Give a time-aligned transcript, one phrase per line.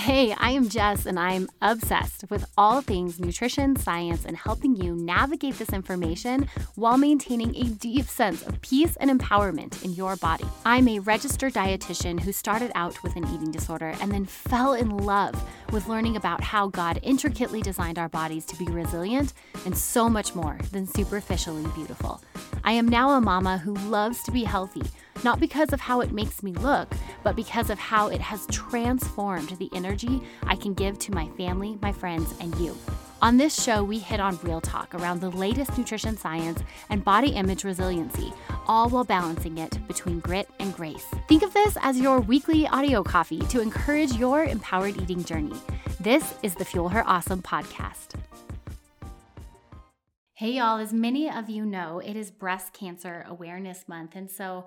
[0.00, 4.94] Hey, I am Jess, and I'm obsessed with all things nutrition, science, and helping you
[4.94, 10.46] navigate this information while maintaining a deep sense of peace and empowerment in your body.
[10.64, 14.88] I'm a registered dietitian who started out with an eating disorder and then fell in
[14.88, 15.34] love
[15.70, 19.34] with learning about how God intricately designed our bodies to be resilient
[19.66, 22.22] and so much more than superficially beautiful.
[22.64, 24.82] I am now a mama who loves to be healthy
[25.24, 26.92] not because of how it makes me look,
[27.22, 31.78] but because of how it has transformed the energy I can give to my family,
[31.82, 32.76] my friends, and you.
[33.22, 37.30] On this show, we hit on real talk around the latest nutrition science and body
[37.30, 38.32] image resiliency,
[38.66, 41.04] all while balancing it between grit and grace.
[41.28, 45.52] Think of this as your weekly audio coffee to encourage your empowered eating journey.
[46.00, 48.14] This is the Fuel Her Awesome podcast.
[50.32, 54.16] Hey, y'all, as many of you know, it is Breast Cancer Awareness Month.
[54.16, 54.64] And so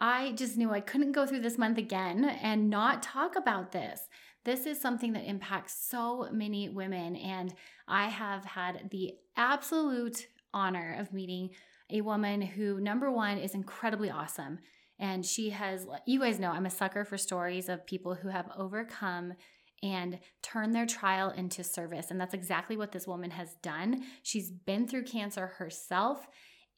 [0.00, 4.08] I just knew I couldn't go through this month again and not talk about this.
[4.44, 7.16] This is something that impacts so many women.
[7.16, 7.54] And
[7.88, 11.50] I have had the absolute honor of meeting
[11.90, 14.58] a woman who, number one, is incredibly awesome.
[14.98, 18.50] And she has, you guys know, I'm a sucker for stories of people who have
[18.56, 19.34] overcome
[19.82, 22.10] and turned their trial into service.
[22.10, 24.04] And that's exactly what this woman has done.
[24.22, 26.26] She's been through cancer herself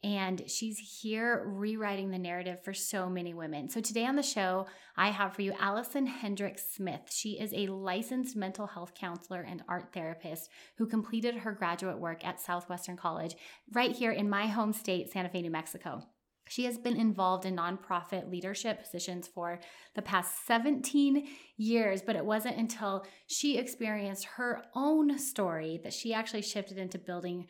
[0.07, 3.69] and she's here rewriting the narrative for so many women.
[3.69, 7.11] So, today on the show, I have for you Allison Hendricks Smith.
[7.11, 10.49] She is a licensed mental health counselor and art therapist
[10.79, 13.35] who completed her graduate work at Southwestern College
[13.73, 16.01] right here in my home state, Santa Fe, New Mexico.
[16.49, 19.59] She has been involved in nonprofit leadership positions for
[19.97, 21.27] the past 17
[21.57, 26.97] years, but it wasn't until she experienced her own story that she actually shifted into
[26.97, 27.49] building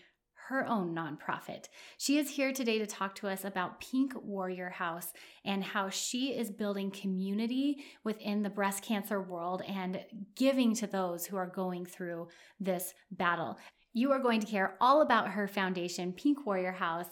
[0.48, 1.64] her own nonprofit.
[1.98, 5.12] She is here today to talk to us about Pink Warrior House
[5.44, 10.04] and how she is building community within the breast cancer world and
[10.36, 12.28] giving to those who are going through
[12.60, 13.58] this battle.
[13.92, 17.06] You are going to hear all about her foundation, Pink Warrior House.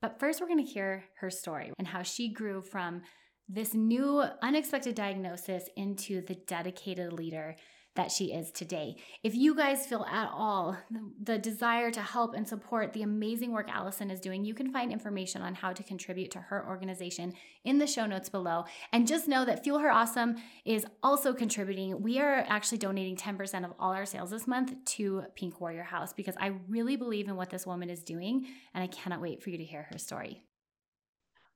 [0.00, 3.02] But first, we're going to hear her story and how she grew from
[3.48, 7.54] this new unexpected diagnosis into the dedicated leader
[7.94, 8.96] that she is today.
[9.22, 10.76] If you guys feel at all
[11.22, 14.90] the desire to help and support the amazing work Allison is doing, you can find
[14.90, 18.64] information on how to contribute to her organization in the show notes below.
[18.92, 22.02] And just know that Fuel Her Awesome is also contributing.
[22.02, 26.12] We are actually donating 10% of all our sales this month to Pink Warrior House
[26.12, 29.50] because I really believe in what this woman is doing and I cannot wait for
[29.50, 30.42] you to hear her story.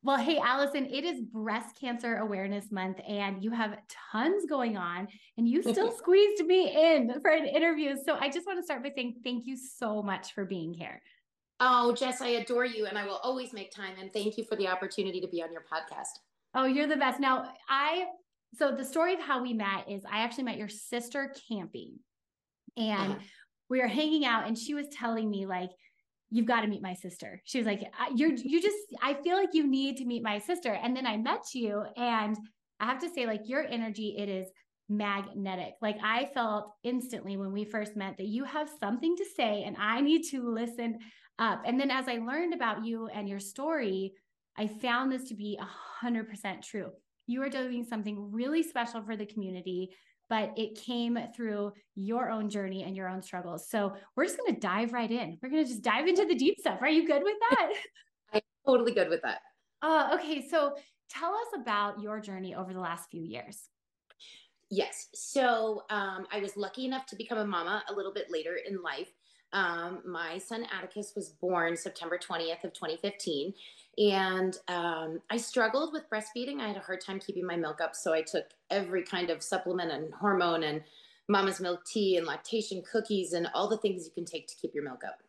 [0.06, 3.76] Well, hey, Allison, it is Breast Cancer Awareness Month, and you have
[4.12, 7.96] tons going on, and you still squeezed me in for an interview.
[8.04, 11.02] So I just want to start by saying thank you so much for being here.
[11.58, 13.94] Oh, Jess, I adore you, and I will always make time.
[14.00, 16.20] And thank you for the opportunity to be on your podcast.
[16.54, 17.18] Oh, you're the best.
[17.18, 18.04] Now, I,
[18.56, 21.94] so the story of how we met is I actually met your sister camping,
[22.76, 23.20] and uh-huh.
[23.68, 25.70] we were hanging out, and she was telling me, like,
[26.30, 27.40] you've got to meet my sister.
[27.44, 27.82] She was like,
[28.14, 30.72] you're, you just, I feel like you need to meet my sister.
[30.72, 32.36] And then I met you and
[32.80, 34.48] I have to say like your energy, it is
[34.88, 35.74] magnetic.
[35.80, 39.76] Like I felt instantly when we first met that you have something to say and
[39.78, 40.98] I need to listen
[41.38, 41.62] up.
[41.64, 44.12] And then as I learned about you and your story,
[44.56, 45.66] I found this to be a
[46.00, 46.90] hundred percent true.
[47.26, 49.90] You are doing something really special for the community
[50.28, 53.68] but it came through your own journey and your own struggles.
[53.68, 55.38] So we're just going to dive right in.
[55.42, 56.78] We're going to just dive into the deep stuff.
[56.80, 57.72] Are you good with that?
[58.32, 59.40] I'm totally good with that.
[59.82, 60.46] Uh, okay.
[60.48, 60.74] So
[61.08, 63.68] tell us about your journey over the last few years.
[64.70, 65.08] Yes.
[65.14, 68.82] So um, I was lucky enough to become a mama a little bit later in
[68.82, 69.12] life.
[69.52, 73.54] Um, my son Atticus was born September 20th of 2015
[73.98, 76.60] and um, I struggled with breastfeeding.
[76.60, 79.42] I had a hard time keeping my milk up, so I took every kind of
[79.42, 80.82] supplement and hormone and
[81.28, 84.74] mama's milk tea and lactation cookies and all the things you can take to keep
[84.74, 85.22] your milk up.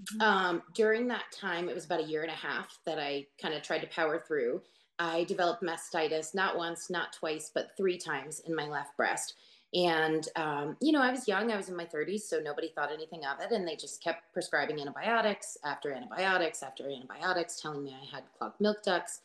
[0.00, 0.20] Mm-hmm.
[0.22, 3.54] Um, during that time, it was about a year and a half that I kind
[3.54, 4.62] of tried to power through.
[4.98, 9.34] I developed mastitis not once, not twice, but three times in my left breast.
[9.74, 12.92] And, um, you know, I was young, I was in my 30s, so nobody thought
[12.92, 13.52] anything of it.
[13.52, 18.60] And they just kept prescribing antibiotics after antibiotics after antibiotics, telling me I had clogged
[18.60, 19.20] milk ducts.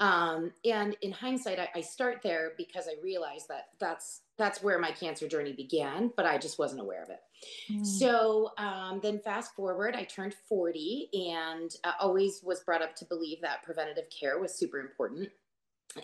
[0.00, 4.80] Um, and in hindsight, I, I start there because I realized that that's that's where
[4.80, 7.20] my cancer journey began, but I just wasn't aware of it.
[7.70, 7.86] Mm.
[7.86, 13.04] So um, then, fast forward, I turned 40 and uh, always was brought up to
[13.04, 15.28] believe that preventative care was super important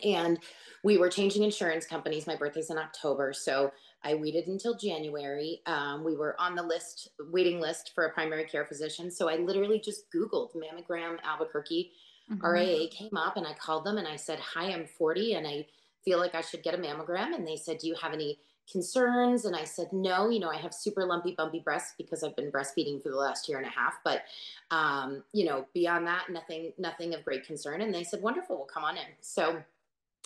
[0.04, 0.38] and
[0.82, 2.26] we were changing insurance companies.
[2.26, 5.60] My birthday's in October, so I waited until January.
[5.66, 9.10] Um, we were on the list, waiting list for a primary care physician.
[9.10, 11.92] So I literally just Googled mammogram Albuquerque.
[12.30, 12.46] Mm-hmm.
[12.46, 15.66] RAA came up, and I called them and I said, "Hi, I'm 40, and I
[16.04, 18.38] feel like I should get a mammogram." And they said, "Do you have any
[18.70, 19.44] concerns?
[19.44, 22.50] And I said, no, you know, I have super lumpy, bumpy breasts because I've been
[22.50, 23.98] breastfeeding for the last year and a half.
[24.04, 24.22] But,
[24.70, 27.80] um, you know, beyond that, nothing, nothing of great concern.
[27.80, 29.04] And they said, wonderful, we'll come on in.
[29.20, 29.62] So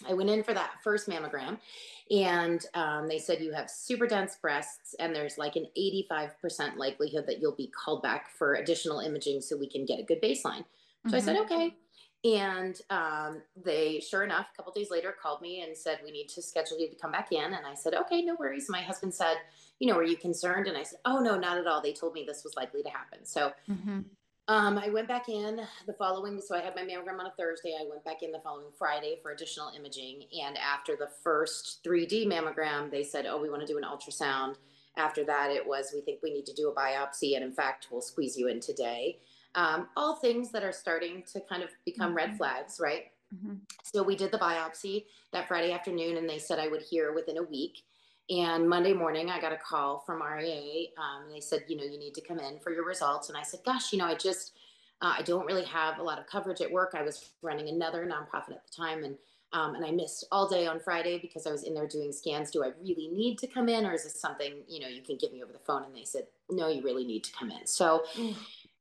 [0.09, 1.59] I went in for that first mammogram
[2.11, 7.27] and um, they said you have super dense breasts and there's like an 85% likelihood
[7.27, 10.65] that you'll be called back for additional imaging so we can get a good baseline.
[11.07, 11.15] So mm-hmm.
[11.15, 11.53] I said, mm-hmm.
[11.53, 11.75] okay.
[12.25, 16.29] And um, they, sure enough, a couple days later called me and said, we need
[16.31, 17.45] to schedule you to come back in.
[17.45, 18.67] And I said, okay, no worries.
[18.71, 19.37] My husband said,
[19.79, 20.67] you know, are you concerned?
[20.67, 21.83] And I said, oh, no, not at all.
[21.83, 23.27] They told me this was likely to happen.
[23.27, 24.01] So mm-hmm.
[24.49, 27.75] Um, I went back in the following, so I had my mammogram on a Thursday.
[27.81, 30.25] I went back in the following Friday for additional imaging.
[30.45, 34.57] And after the first 3D mammogram, they said, oh, we want to do an ultrasound.
[34.97, 37.35] After that, it was, we think we need to do a biopsy.
[37.35, 39.19] And in fact, we'll squeeze you in today
[39.55, 42.17] um, all things that are starting to kind of become mm-hmm.
[42.17, 43.05] red flags, right?
[43.35, 43.55] Mm-hmm.
[43.83, 47.39] So we did the biopsy that Friday afternoon, and they said I would hear within
[47.39, 47.85] a week.
[48.31, 50.89] And Monday morning, I got a call from RAA.
[50.99, 53.29] Um, and they said, you know, you need to come in for your results.
[53.29, 54.53] And I said, gosh, you know, I just,
[55.03, 56.95] uh, I don't really have a lot of coverage at work.
[56.95, 59.17] I was running another nonprofit at the time, and
[59.53, 62.51] um, and I missed all day on Friday because I was in there doing scans.
[62.51, 65.17] Do I really need to come in, or is this something you know you can
[65.17, 65.85] give me over the phone?
[65.85, 67.67] And they said, no, you really need to come in.
[67.67, 68.05] So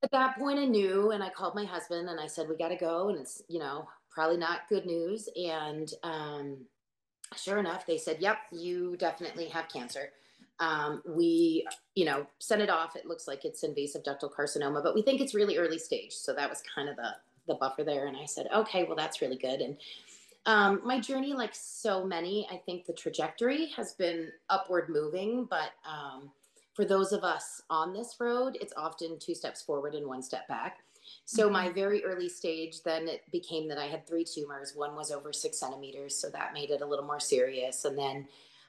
[0.04, 2.70] at that point I knew and I called my husband and I said, we got
[2.70, 3.10] to go.
[3.10, 5.30] And it's, you know, probably not good news.
[5.36, 6.58] And um,
[7.38, 10.12] sure enough, they said, yep, you definitely have cancer.
[10.60, 12.96] Um, we, you know, sent it off.
[12.96, 16.14] It looks like it's invasive ductal carcinoma, but we think it's really early stage.
[16.14, 17.10] So that was kind of the,
[17.48, 18.08] the buffer there.
[18.08, 19.62] And I said, okay, well, that's really good.
[19.62, 19.78] And
[20.46, 25.72] um, my journey, like so many, I think the trajectory has been upward moving, but
[25.90, 26.32] um,
[26.74, 30.48] for those of us on this road, it's often two steps forward and one step
[30.48, 30.80] back.
[31.26, 31.54] So mm-hmm.
[31.54, 34.74] my very early stage, then it became that I had three tumors.
[34.76, 37.86] One was over six centimeters, so that made it a little more serious.
[37.86, 38.28] And then,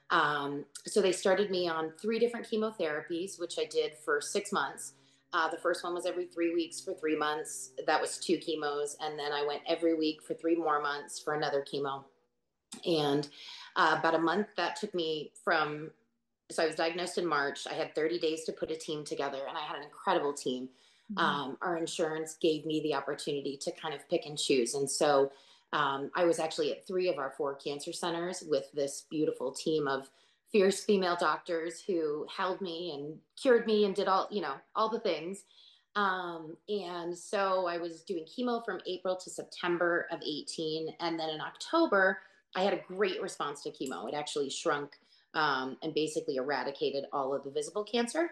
[0.09, 4.93] um, so they started me on three different chemotherapies, which I did for six months.
[5.33, 7.71] Uh, the first one was every three weeks for three months.
[7.85, 11.33] That was two chemos, and then I went every week for three more months for
[11.33, 12.05] another chemo.
[12.85, 13.27] And
[13.75, 15.91] uh, about a month that took me from
[16.51, 17.65] so I was diagnosed in March.
[17.69, 20.69] I had 30 days to put a team together, and I had an incredible team.
[21.13, 21.23] Mm-hmm.
[21.23, 24.73] Um, our insurance gave me the opportunity to kind of pick and choose.
[24.73, 25.31] And so
[25.73, 29.87] um, I was actually at three of our four cancer centers with this beautiful team
[29.87, 30.09] of
[30.51, 34.89] fierce female doctors who held me and cured me and did all, you know, all
[34.89, 35.43] the things.
[35.95, 40.95] Um, and so I was doing chemo from April to September of 18.
[40.99, 42.19] And then in October,
[42.55, 44.07] I had a great response to chemo.
[44.07, 44.97] It actually shrunk
[45.33, 48.31] um, and basically eradicated all of the visible cancer.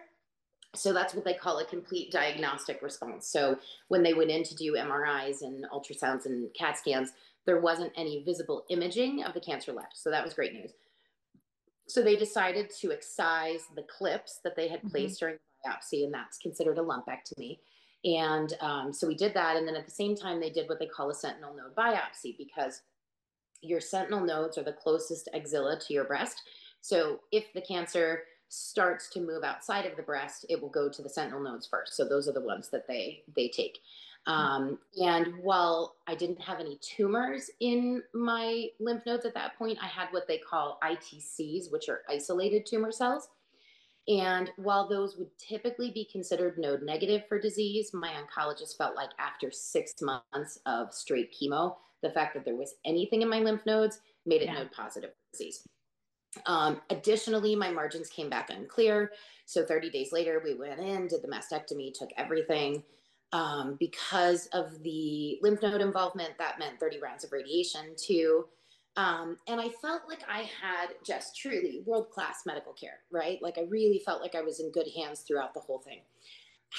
[0.76, 3.26] So that's what they call a complete diagnostic response.
[3.26, 7.12] So when they went in to do MRIs and ultrasounds and CAT scans,
[7.46, 9.96] there wasn't any visible imaging of the cancer left.
[9.96, 10.72] So that was great news.
[11.86, 14.88] So they decided to excise the clips that they had mm-hmm.
[14.88, 15.26] placed mm-hmm.
[15.26, 17.58] during the biopsy, and that's considered a lumpectomy.
[18.04, 19.56] And um, so we did that.
[19.56, 22.36] And then at the same time, they did what they call a sentinel node biopsy
[22.36, 22.82] because
[23.62, 26.42] your sentinel nodes are the closest axilla to your breast.
[26.80, 28.24] So if the cancer
[28.54, 31.96] starts to move outside of the breast, it will go to the sentinel nodes first.
[31.96, 33.78] So those are the ones that they they take.
[34.26, 39.78] Um, and while I didn't have any tumors in my lymph nodes at that point,
[39.82, 43.28] I had what they call ITCs, which are isolated tumor cells.
[44.06, 49.10] And while those would typically be considered node negative for disease, my oncologist felt like
[49.18, 53.64] after six months of straight chemo, the fact that there was anything in my lymph
[53.66, 54.54] nodes made it yeah.
[54.54, 55.66] node positive for disease.
[56.46, 59.12] Um, additionally, my margins came back unclear.
[59.46, 62.82] So 30 days later, we went in, did the mastectomy, took everything.
[63.32, 68.46] Um, because of the lymph node involvement, that meant 30 rounds of radiation too.
[68.96, 73.42] Um, and I felt like I had just truly world class medical care, right?
[73.42, 76.00] Like I really felt like I was in good hands throughout the whole thing.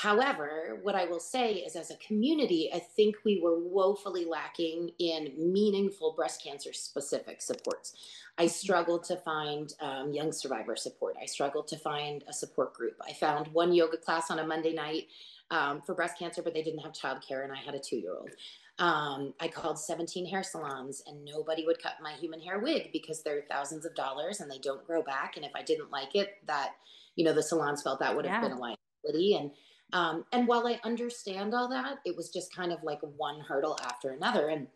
[0.02, 4.92] However, what I will say is, as a community, I think we were woefully lacking
[5.00, 7.94] in meaningful breast cancer specific supports.
[8.38, 8.50] I mm-hmm.
[8.50, 11.16] struggled to find um, young survivor support.
[11.22, 12.98] I struggled to find a support group.
[13.08, 15.08] I found one yoga class on a Monday night
[15.50, 18.16] um, for breast cancer, but they didn't have childcare, and I had a two year
[18.20, 18.32] old.
[18.80, 23.24] Um, I called 17 hair salons and nobody would cut my human hair wig because
[23.24, 25.38] they're thousands of dollars and they don't grow back.
[25.38, 26.72] And if I didn't like it, that,
[27.16, 28.50] you know, the salons felt that would have yeah.
[28.50, 29.38] been a liability.
[29.38, 29.52] And
[29.94, 33.78] um, and while I understand all that, it was just kind of like one hurdle
[33.84, 34.50] after another.
[34.50, 34.68] And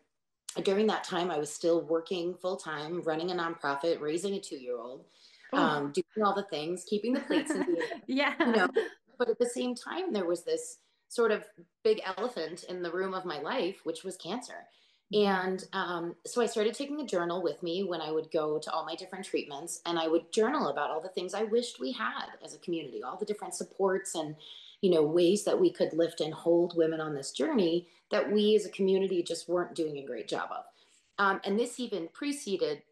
[0.62, 4.56] during that time, I was still working full time, running a nonprofit, raising a two
[4.56, 5.04] year old,
[5.52, 8.34] um, doing all the things, keeping the plates in the yeah.
[8.38, 8.68] You know,
[9.18, 11.44] but at the same time, there was this sort of
[11.82, 14.66] big elephant in the room of my life, which was cancer.
[15.12, 18.70] And um, so I started taking a journal with me when I would go to
[18.70, 21.90] all my different treatments, and I would journal about all the things I wished we
[21.90, 24.36] had as a community, all the different supports and
[24.80, 28.56] you know ways that we could lift and hold women on this journey that we
[28.56, 30.64] as a community just weren't doing a great job of.
[31.18, 32.82] Um, and this even preceded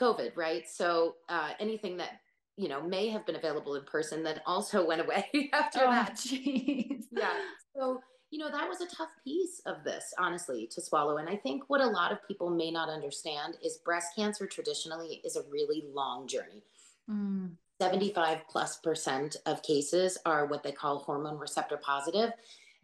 [0.00, 0.68] COVID, right?
[0.68, 2.20] So uh, anything that
[2.56, 6.20] you know may have been available in person that also went away after oh, that.
[6.22, 7.06] Geez.
[7.12, 7.30] Yeah.
[7.76, 8.00] So
[8.34, 11.18] you know, that was a tough piece of this, honestly, to swallow.
[11.18, 15.20] And I think what a lot of people may not understand is breast cancer traditionally
[15.24, 16.64] is a really long journey.
[17.08, 17.52] Mm.
[17.80, 22.30] 75 plus percent of cases are what they call hormone receptor positive.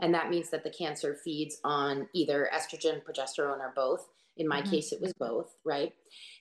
[0.01, 4.09] And that means that the cancer feeds on either estrogen, progesterone, or both.
[4.37, 4.71] In my mm-hmm.
[4.71, 5.93] case, it was both, right?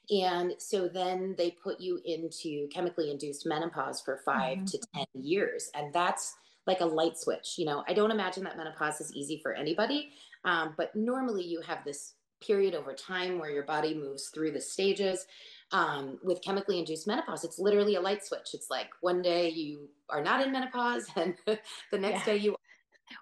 [0.10, 4.66] And so then they put you into chemically induced menopause for 5 mm-hmm.
[4.66, 5.70] to 10 years.
[5.76, 6.34] And that's
[6.66, 7.56] like a light switch.
[7.58, 10.12] You know, I don't imagine that menopause is easy for anybody,
[10.46, 14.62] um, but normally you have this period over time where your body moves through the
[14.62, 15.26] stages.
[15.72, 18.56] Um, with chemically induced menopause, it's literally a light switch.
[18.56, 22.34] It's like one day you are not in menopause, and the next yeah.
[22.34, 22.56] day you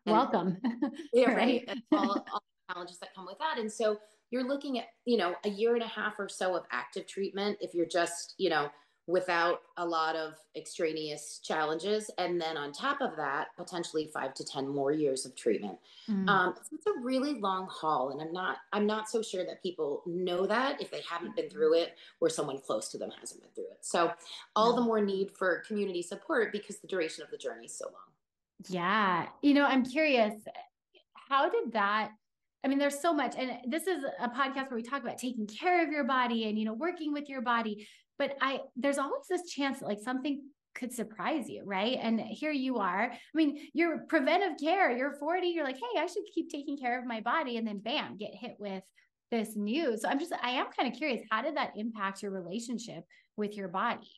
[0.06, 0.58] and, welcome.
[1.13, 1.66] yeah, right.
[1.68, 1.77] right.
[1.92, 2.00] all,
[2.32, 3.98] all the challenges that come with that, and so
[4.32, 7.58] you're looking at you know a year and a half or so of active treatment
[7.62, 8.70] if you're just you know
[9.08, 12.12] without a lot of extraneous challenges.
[12.18, 15.78] And then on top of that, potentially five to 10 more years of treatment.
[16.10, 16.28] Mm.
[16.28, 18.10] Um, so it's a really long haul.
[18.10, 21.50] And I'm not, I'm not so sure that people know that if they haven't been
[21.50, 23.80] through it or someone close to them hasn't been through it.
[23.80, 24.12] So
[24.58, 27.86] all the more need for community support because the duration of the journey is so
[27.86, 27.94] long.
[28.68, 29.28] Yeah.
[29.42, 30.34] You know, I'm curious,
[31.30, 32.12] how did that
[32.64, 35.48] I mean, there's so much, and this is a podcast where we talk about taking
[35.48, 37.88] care of your body and you know working with your body
[38.18, 40.42] but I there's always this chance that like something
[40.78, 41.98] could surprise you, right?
[42.00, 43.12] And here you are.
[43.12, 47.00] I mean, you're preventive care, you're 40, you're like, hey, I should keep taking care
[47.00, 47.58] of my body.
[47.58, 48.84] And then bam, get hit with
[49.32, 50.04] this news.
[50.04, 53.04] So I'm just, I am kind of curious, how did that impact your relationship
[53.36, 54.12] with your body?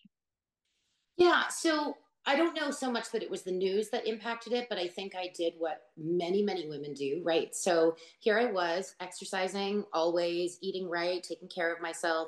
[1.17, 1.47] Yeah.
[1.47, 4.77] So I don't know so much that it was the news that impacted it, but
[4.77, 7.55] I think I did what many, many women do, right?
[7.55, 12.27] So here I was exercising, always eating right, taking care of myself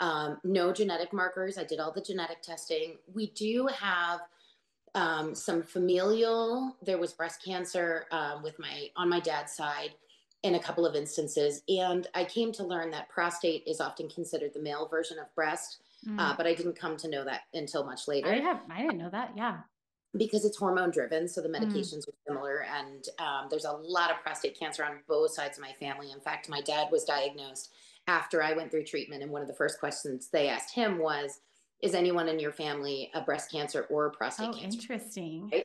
[0.00, 1.58] um, no genetic markers.
[1.58, 2.96] I did all the genetic testing.
[3.14, 4.20] We do have
[4.94, 6.76] um, some familial.
[6.82, 9.90] There was breast cancer um, with my on my dad's side
[10.42, 14.52] in a couple of instances, and I came to learn that prostate is often considered
[14.54, 15.82] the male version of breast.
[16.08, 16.18] Mm.
[16.18, 18.32] Uh, but I didn't come to know that until much later.
[18.32, 19.32] I have I didn't know that.
[19.36, 19.58] Yeah.
[20.16, 21.60] Because it's hormone driven, so the mm.
[21.60, 22.08] medications mm.
[22.08, 25.72] are similar, and um, there's a lot of prostate cancer on both sides of my
[25.78, 26.10] family.
[26.10, 27.70] In fact, my dad was diagnosed
[28.10, 29.22] after I went through treatment.
[29.22, 31.40] And one of the first questions they asked him was,
[31.80, 34.80] Is anyone in your family a breast cancer or a prostate oh, cancer?
[34.80, 35.48] Interesting.
[35.52, 35.64] Right?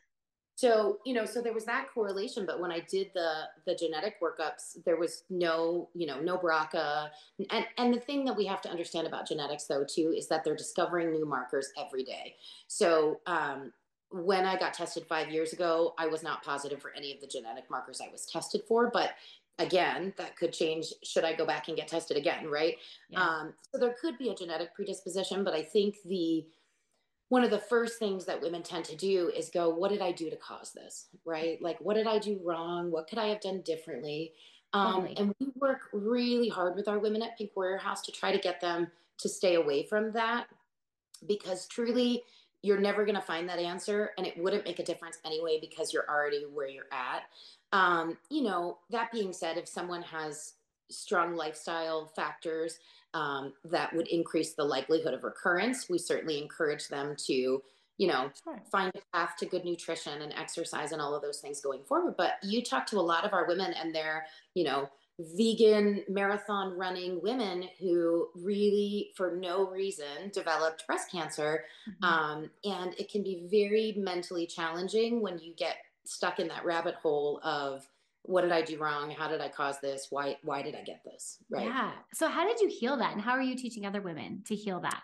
[0.54, 3.30] So, you know, so there was that correlation, but when I did the
[3.66, 7.10] the genetic workups, there was no, you know, no BRCA.
[7.50, 10.44] And and the thing that we have to understand about genetics though too is that
[10.44, 12.36] they're discovering new markers every day.
[12.68, 13.72] So, um,
[14.10, 17.26] when I got tested five years ago, I was not positive for any of the
[17.26, 19.10] genetic markers I was tested for, but
[19.58, 22.76] again that could change should i go back and get tested again right?
[23.08, 23.20] Yeah.
[23.20, 26.46] um, so there could be a genetic predisposition but i think the
[27.28, 30.12] one of the first things that women tend to do is go what did i
[30.12, 31.06] do to cause this?
[31.24, 31.60] Right?
[31.60, 32.90] Like what did i do wrong?
[32.90, 34.32] What could i have done differently?
[34.72, 38.30] Um, and we work really hard with our women at pink warrior house to try
[38.30, 40.48] to get them to stay away from that
[41.26, 42.22] because truly
[42.62, 45.92] you're never going to find that answer and it wouldn't make a difference anyway because
[45.92, 47.22] you're already where you're at
[47.76, 50.54] um, you know, that being said, if someone has
[50.90, 52.78] strong lifestyle factors
[53.12, 57.62] um, that would increase the likelihood of recurrence, we certainly encourage them to,
[57.98, 58.62] you know, sure.
[58.72, 62.14] find a path to good nutrition and exercise and all of those things going forward.
[62.16, 66.76] But you talk to a lot of our women and they're, you know, vegan marathon
[66.76, 72.04] running women who really for no reason developed breast cancer mm-hmm.
[72.04, 75.76] um, and it can be very mentally challenging when you get
[76.06, 77.86] stuck in that rabbit hole of
[78.22, 79.10] what did I do wrong?
[79.10, 80.08] How did I cause this?
[80.10, 81.38] Why why did I get this?
[81.48, 81.66] Right.
[81.66, 81.92] Yeah.
[82.12, 83.12] So how did you heal that?
[83.12, 85.02] And how are you teaching other women to heal that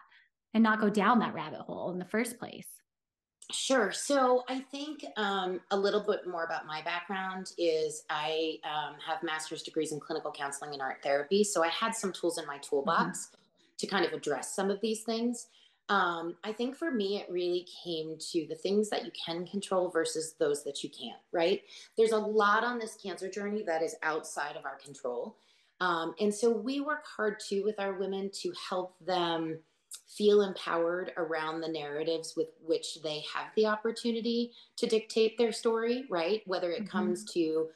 [0.54, 2.66] and not go down that rabbit hole in the first place?
[3.50, 3.92] Sure.
[3.92, 9.23] So I think um, a little bit more about my background is I um, have
[9.23, 11.44] master's degrees in clinical counseling and art therapy.
[11.44, 13.37] So I had some tools in my toolbox mm-hmm.
[13.78, 15.49] to kind of address some of these things.
[15.88, 19.90] Um, I think for me, it really came to the things that you can control
[19.90, 21.62] versus those that you can't, right?
[21.98, 25.36] There's a lot on this cancer journey that is outside of our control.
[25.80, 29.58] Um, and so we work hard too with our women to help them
[30.16, 36.04] feel empowered around the narratives with which they have the opportunity to dictate their story,
[36.08, 36.42] right?
[36.46, 36.98] Whether it mm-hmm.
[36.98, 37.68] comes to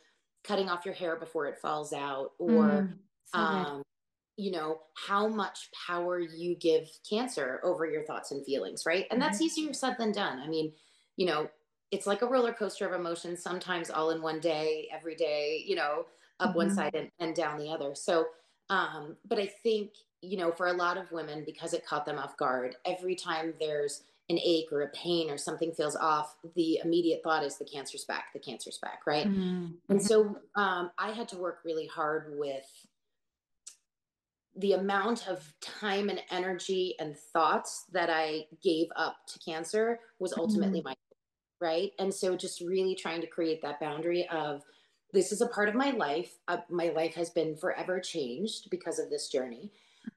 [0.44, 2.92] cutting off your hair before it falls out or mm
[3.32, 3.82] So um,
[4.36, 9.06] you know, how much power you give cancer over your thoughts and feelings, right?
[9.10, 9.44] And that's mm-hmm.
[9.44, 10.40] easier said than done.
[10.40, 10.72] I mean,
[11.16, 11.48] you know,
[11.90, 15.76] it's like a roller coaster of emotions, sometimes all in one day, every day, you
[15.76, 16.06] know,
[16.40, 16.58] up mm-hmm.
[16.58, 17.94] one side and, and down the other.
[17.94, 18.26] So,
[18.68, 22.18] um, but I think, you know, for a lot of women, because it caught them
[22.18, 26.80] off guard, every time there's an ache or a pain or something feels off, the
[26.84, 29.26] immediate thought is the cancer's back, the cancer's back, right?
[29.26, 29.66] Mm-hmm.
[29.88, 32.66] And so um, I had to work really hard with
[34.56, 40.32] the amount of time and energy and thoughts that I gave up to cancer was
[40.36, 40.88] ultimately mm-hmm.
[40.88, 40.96] my
[41.60, 41.92] right.
[41.98, 44.62] And so just really trying to create that boundary of
[45.12, 46.36] this is a part of my life.
[46.48, 49.70] Uh, my life has been forever changed because of this journey.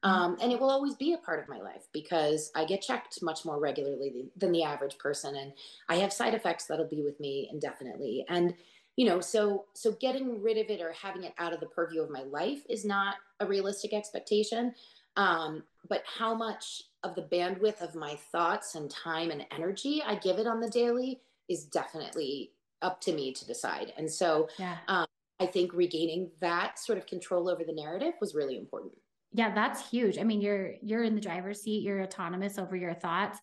[0.04, 0.10] Mm-hmm.
[0.10, 3.22] Um, and it will always be a part of my life because I get checked
[3.22, 5.36] much more regularly than the average person.
[5.36, 5.52] And
[5.88, 8.24] I have side effects that'll be with me indefinitely.
[8.28, 8.54] And
[9.00, 12.02] you know so so getting rid of it or having it out of the purview
[12.02, 14.74] of my life is not a realistic expectation.
[15.16, 20.16] Um, but how much of the bandwidth of my thoughts and time and energy i
[20.16, 22.52] give it on the daily is definitely
[22.82, 23.94] up to me to decide.
[23.96, 24.76] And so yeah.
[24.86, 25.06] um,
[25.40, 28.92] i think regaining that sort of control over the narrative was really important.
[29.32, 30.18] Yeah that's huge.
[30.18, 33.38] I mean you're you're in the driver's seat you're autonomous over your thoughts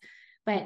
[0.46, 0.64] but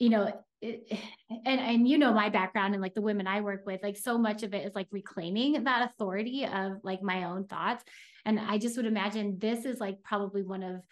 [0.00, 0.24] you know
[0.64, 0.98] it,
[1.46, 4.18] and and you know my background and like the women I work with, like so
[4.18, 7.84] much of it is like reclaiming that authority of like my own thoughts.
[8.24, 10.82] And I just would imagine this is like probably one of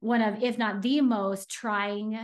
[0.00, 2.18] one of, if not the most trying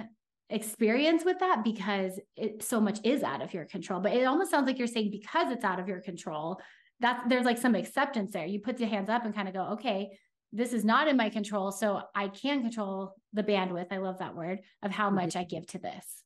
[0.50, 4.00] experience with that because it so much is out of your control.
[4.00, 6.60] But it almost sounds like you're saying because it's out of your control,
[7.00, 8.46] that there's like some acceptance there.
[8.46, 10.10] You put your hands up and kind of go, okay,
[10.52, 11.70] this is not in my control.
[11.70, 13.92] So I can control the bandwidth.
[13.92, 15.16] I love that word of how mm-hmm.
[15.16, 16.24] much I give to this.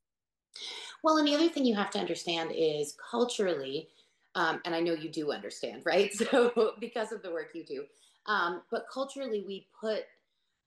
[1.02, 3.88] Well, and the other thing you have to understand is culturally,
[4.34, 6.12] um, and I know you do understand, right?
[6.30, 7.84] So, because of the work you do,
[8.26, 10.04] um, but culturally, we put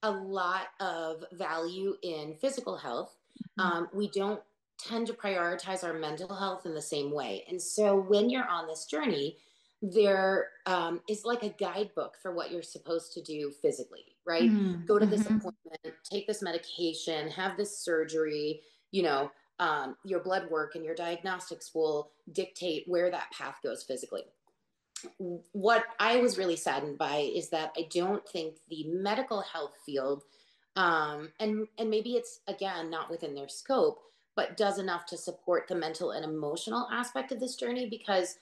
[0.04, 3.16] a lot of value in physical health.
[3.60, 3.62] Mm-hmm.
[3.62, 4.42] Um, we don't
[4.78, 7.46] tend to prioritize our mental health in the same way.
[7.50, 9.38] And so, when you're on this journey,
[9.82, 14.50] there um, is like a guidebook for what you're supposed to do physically, right?
[14.50, 14.86] Mm-hmm.
[14.86, 15.38] Go to this mm-hmm.
[15.38, 20.96] appointment, take this medication, have this surgery, you know, um, your blood work and your
[20.96, 24.24] diagnostics will dictate where that path goes physically.
[25.52, 30.24] What I was really saddened by is that I don't think the medical health field,
[30.76, 34.00] um, and and maybe it's again not within their scope,
[34.36, 38.38] but does enough to support the mental and emotional aspect of this journey because.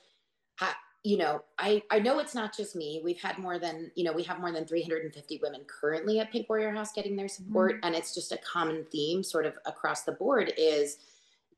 [1.03, 3.01] You know, I, I know it's not just me.
[3.03, 6.47] We've had more than, you know, we have more than 350 women currently at Pink
[6.47, 7.73] Warrior House getting their support.
[7.73, 7.85] Mm-hmm.
[7.85, 10.97] And it's just a common theme sort of across the board is,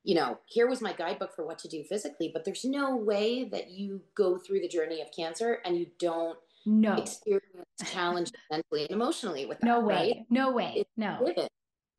[0.02, 3.44] you know, here was my guidebook for what to do physically, but there's no way
[3.44, 6.94] that you go through the journey of cancer and you don't no.
[6.94, 7.44] experience
[7.84, 9.66] challenge mentally and emotionally with that.
[9.66, 9.94] No way.
[9.94, 10.26] Right?
[10.28, 10.72] No way.
[10.76, 11.32] It's no.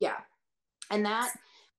[0.00, 0.16] Yeah.
[0.90, 1.30] And that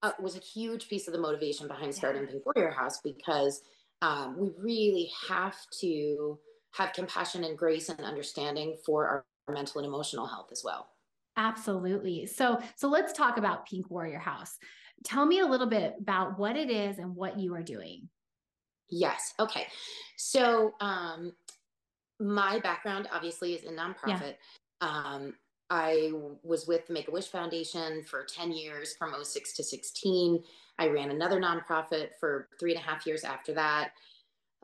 [0.01, 2.31] uh, was a huge piece of the motivation behind starting yeah.
[2.31, 3.61] Pink Warrior House because–
[4.01, 6.39] um, we really have to
[6.71, 10.87] have compassion and grace and understanding for our, our mental and emotional health as well.
[11.35, 12.25] Absolutely.
[12.25, 14.57] So, so let's talk about Pink Warrior House.
[15.03, 18.09] Tell me a little bit about what it is and what you are doing.
[18.89, 19.33] Yes.
[19.39, 19.67] Okay.
[20.17, 21.33] So, um,
[22.19, 24.35] my background obviously is in nonprofit.
[24.81, 24.87] Yeah.
[24.89, 25.33] Um,
[25.69, 26.11] I
[26.43, 30.43] was with the Make a Wish Foundation for 10 years from 06 to 16.
[30.79, 33.91] I ran another nonprofit for three and a half years after that.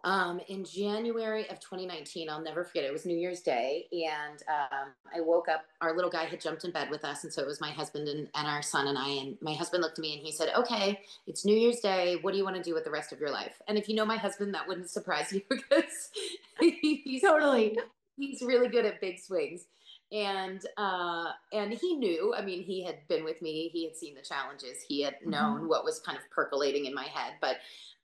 [0.06, 2.94] Um, in January of 2019, I'll never forget it.
[2.94, 5.66] was New Year's Day, and um, I woke up.
[5.82, 8.08] Our little guy had jumped in bed with us, and so it was my husband
[8.08, 9.10] and, and our son and I.
[9.10, 12.18] And my husband looked at me and he said, "Okay, it's New Year's Day.
[12.22, 13.96] What do you want to do with the rest of your life?" And if you
[13.96, 16.12] know my husband, that wouldn't surprise you because
[16.60, 17.76] he's totally
[18.16, 19.66] he's really good at big swings
[20.12, 24.14] and uh and he knew i mean he had been with me he had seen
[24.14, 25.32] the challenges he had mm-hmm.
[25.32, 25.68] known mm-hmm.
[25.68, 27.58] what was kind of percolating in my head but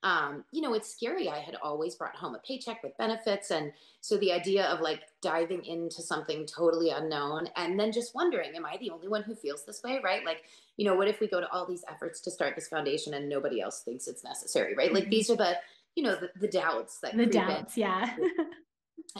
[0.04, 3.72] um you know it's scary i had always brought home a paycheck with benefits and
[4.02, 8.66] so the idea of like diving into something totally unknown and then just wondering am
[8.66, 10.44] i the only one who feels this way right like
[10.78, 13.30] you know what if we go to all these efforts to start this foundation and
[13.30, 14.96] nobody else thinks it's necessary right mm-hmm.
[14.96, 15.56] like these are the
[15.96, 17.82] you know the, the doubts that the doubts in.
[17.82, 18.16] yeah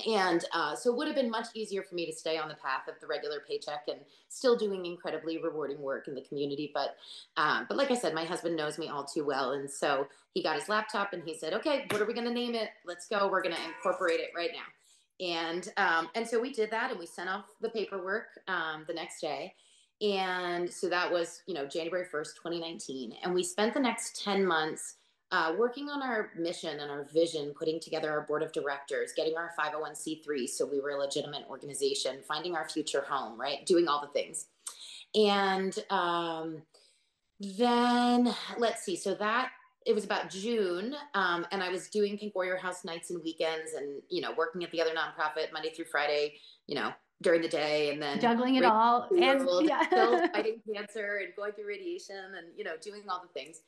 [0.08, 2.56] and uh, so it would have been much easier for me to stay on the
[2.56, 6.96] path of the regular paycheck and still doing incredibly rewarding work in the community but
[7.38, 10.42] um, but like i said my husband knows me all too well and so he
[10.42, 12.70] got his laptop and he said okay what are we going to name it?
[12.86, 13.28] Let's go.
[13.30, 15.26] We're going to incorporate it right now.
[15.26, 18.94] And um, and so we did that and we sent off the paperwork um, the
[18.94, 19.54] next day.
[20.02, 24.44] And so that was you know january 1st 2019 and we spent the next 10
[24.46, 24.96] months
[25.32, 29.36] uh, working on our mission and our vision, putting together our board of directors, getting
[29.38, 33.66] our 501c3 so we were a legitimate organization, finding our future home, right?
[33.66, 34.48] Doing all the things.
[35.16, 36.62] And um,
[37.40, 39.52] then let's see, so that
[39.86, 43.74] it was about June, um, and I was doing Pink Warrior House nights and weekends,
[43.74, 46.36] and you know, working at the other nonprofit Monday through Friday,
[46.68, 46.92] you know,
[47.22, 49.86] during the day, and then juggling it all and yeah.
[49.88, 53.62] still fighting cancer and going through radiation, and you know, doing all the things.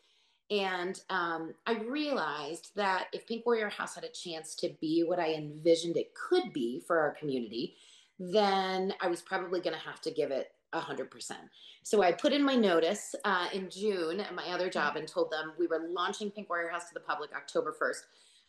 [0.54, 5.18] And um, I realized that if Pink Warrior House had a chance to be what
[5.18, 7.76] I envisioned it could be for our community,
[8.20, 11.10] then I was probably going to have to give it 100%.
[11.82, 15.32] So I put in my notice uh, in June at my other job and told
[15.32, 18.04] them we were launching Pink Warrior House to the public October 1st.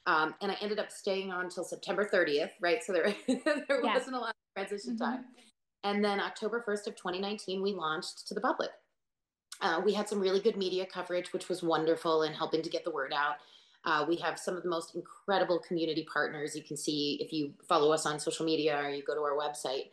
[0.06, 2.84] Um, and I ended up staying on until September 30th, right?
[2.84, 3.94] So there, there yeah.
[3.94, 5.04] wasn't a lot of transition mm-hmm.
[5.04, 5.24] time.
[5.84, 8.70] And then October 1st of 2019, we launched to the public.
[9.60, 12.84] Uh, we had some really good media coverage, which was wonderful in helping to get
[12.84, 13.36] the word out.
[13.84, 17.52] Uh, we have some of the most incredible community partners you can see if you
[17.68, 19.90] follow us on social media or you go to our website.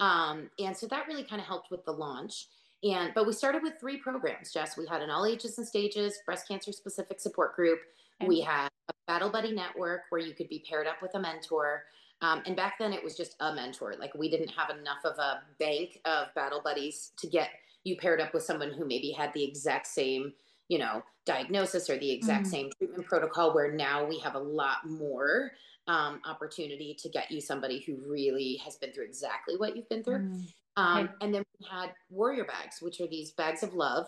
[0.00, 2.46] Um, and so that really kind of helped with the launch.
[2.82, 4.76] And but we started with three programs, Jess.
[4.76, 7.78] We had an all ages and stages breast cancer specific support group.
[8.20, 8.28] Okay.
[8.28, 11.84] We had a battle buddy network where you could be paired up with a mentor.
[12.22, 13.94] Um, and back then it was just a mentor.
[13.98, 17.50] Like we didn't have enough of a bank of battle buddies to get
[17.84, 20.32] you paired up with someone who maybe had the exact same
[20.68, 22.50] you know diagnosis or the exact mm.
[22.50, 25.52] same treatment protocol where now we have a lot more
[25.86, 30.02] um, opportunity to get you somebody who really has been through exactly what you've been
[30.02, 30.46] through mm.
[30.76, 34.06] um, and then we had warrior bags which are these bags of love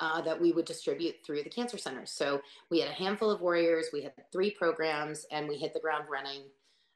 [0.00, 3.40] uh, that we would distribute through the cancer centers so we had a handful of
[3.40, 6.42] warriors we had three programs and we hit the ground running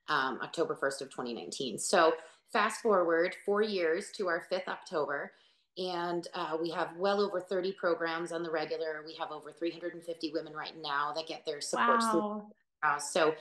[0.09, 2.13] um, october 1st of 2019 so
[2.53, 5.33] fast forward four years to our fifth october
[5.79, 9.03] and uh, we have well over 30 programs on the regular.
[9.07, 12.45] We have over 350 women right now that get their support wow.
[12.83, 13.01] through.
[13.01, 13.35] So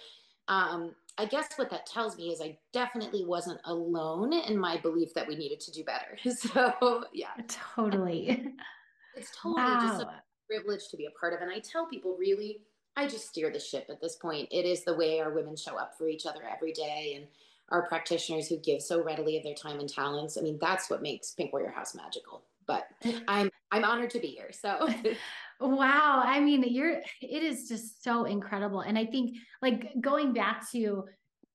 [0.48, 5.14] um, I guess what that tells me is I definitely wasn't alone in my belief
[5.14, 6.18] that we needed to do better.
[6.32, 8.48] So yeah, totally.
[9.14, 9.80] It's totally wow.
[9.82, 10.10] just a
[10.48, 11.42] privilege to be a part of.
[11.42, 12.62] And I tell people really,
[12.96, 14.48] I just steer the ship at this point.
[14.52, 17.16] It is the way our women show up for each other every day.
[17.18, 17.28] And
[17.72, 20.38] our practitioners who give so readily of their time and talents.
[20.38, 22.44] I mean, that's what makes Pink Warrior House magical.
[22.68, 22.86] But
[23.28, 24.52] I'm I'm honored to be here.
[24.52, 24.90] So
[25.60, 26.22] wow.
[26.24, 28.82] I mean, you're it is just so incredible.
[28.82, 31.06] And I think like going back to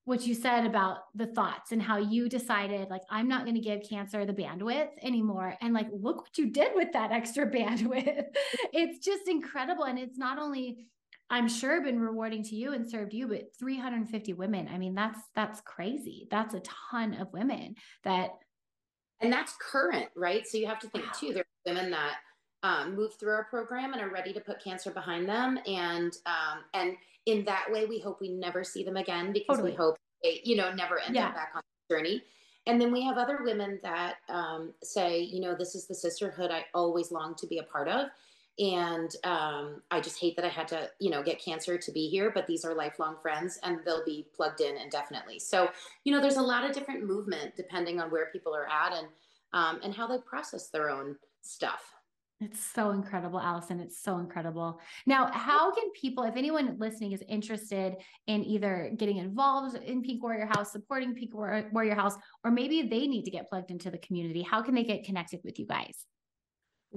[0.07, 3.61] what you said about the thoughts and how you decided like i'm not going to
[3.61, 8.27] give cancer the bandwidth anymore and like look what you did with that extra bandwidth
[8.73, 10.87] it's just incredible and it's not only
[11.29, 14.69] I'm sure been rewarding to you and served you, but 350 women.
[14.73, 16.29] I mean, that's that's crazy.
[16.31, 18.31] That's a ton of women that
[19.21, 20.47] and that's current, right?
[20.47, 21.13] So you have to think wow.
[21.19, 22.17] too, there are women that
[22.63, 25.59] um, move through our program and are ready to put cancer behind them.
[25.67, 29.73] And um, and in that way, we hope we never see them again because totally.
[29.73, 31.29] we hope they, you know, never end yeah.
[31.29, 32.23] up back on the journey.
[32.67, 36.51] And then we have other women that um, say, you know, this is the sisterhood
[36.51, 38.09] I always longed to be a part of
[38.59, 42.09] and um, i just hate that i had to you know get cancer to be
[42.09, 45.69] here but these are lifelong friends and they'll be plugged in indefinitely so
[46.05, 49.09] you know there's a lot of different movement depending on where people are at and
[49.53, 51.97] um, and how they process their own stuff
[52.39, 53.81] it's so incredible, Allison.
[53.81, 54.79] It's so incredible.
[55.07, 57.95] Now, how can people, if anyone listening is interested
[58.27, 62.15] in either getting involved in Pink Warrior House, supporting Pink Warrior House,
[62.45, 65.41] or maybe they need to get plugged into the community, how can they get connected
[65.45, 66.05] with you guys?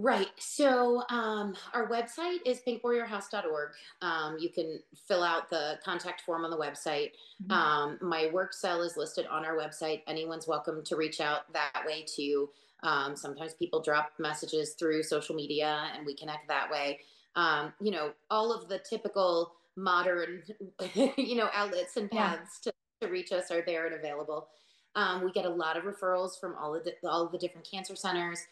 [0.02, 0.30] Right.
[0.38, 3.72] So um, our website is pinkwarriorhouse.org.
[4.02, 7.12] Um, you can fill out the contact form on the website.
[7.44, 7.52] Mm-hmm.
[7.52, 10.04] Um, my work cell is listed on our website.
[10.08, 12.50] Anyone's welcome to reach out that way too.
[12.82, 17.00] Um, sometimes people drop messages through social media and we connect that way.
[17.36, 20.44] Um, you know, all of the typical modern,
[21.18, 22.72] you know, outlets and paths yeah.
[23.02, 24.48] to, to reach us are there and available.
[24.96, 27.70] Um, we get a lot of referrals from all of the, all of the different
[27.70, 28.46] cancer centers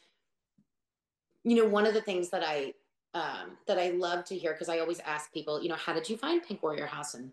[1.47, 2.73] you know, one of the things that I
[3.13, 6.09] um, that I love to hear because I always ask people, you know, how did
[6.09, 7.13] you find Pink Warrior House?
[7.13, 7.31] And